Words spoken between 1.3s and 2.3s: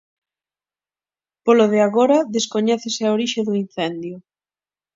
Polo de agora,